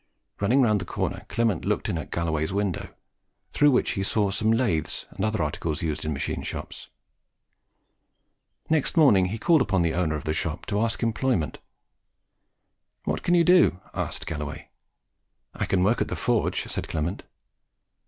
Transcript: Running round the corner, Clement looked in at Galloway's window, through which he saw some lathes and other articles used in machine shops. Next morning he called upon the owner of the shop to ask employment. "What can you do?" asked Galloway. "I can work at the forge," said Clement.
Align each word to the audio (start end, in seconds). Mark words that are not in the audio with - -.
Running 0.39 0.63
round 0.63 0.81
the 0.81 0.85
corner, 0.85 1.27
Clement 1.29 1.63
looked 1.63 1.87
in 1.87 1.95
at 1.99 2.09
Galloway's 2.09 2.51
window, 2.51 2.91
through 3.53 3.69
which 3.69 3.91
he 3.91 4.01
saw 4.01 4.31
some 4.31 4.51
lathes 4.51 5.05
and 5.11 5.23
other 5.23 5.43
articles 5.43 5.83
used 5.83 6.03
in 6.03 6.11
machine 6.11 6.41
shops. 6.41 6.89
Next 8.67 8.97
morning 8.97 9.25
he 9.25 9.37
called 9.37 9.61
upon 9.61 9.83
the 9.83 9.93
owner 9.93 10.15
of 10.15 10.23
the 10.23 10.33
shop 10.33 10.65
to 10.65 10.81
ask 10.81 11.03
employment. 11.03 11.59
"What 13.03 13.21
can 13.21 13.35
you 13.35 13.43
do?" 13.43 13.79
asked 13.93 14.25
Galloway. 14.25 14.71
"I 15.53 15.65
can 15.67 15.83
work 15.83 16.01
at 16.01 16.07
the 16.07 16.15
forge," 16.15 16.63
said 16.65 16.87
Clement. 16.87 17.21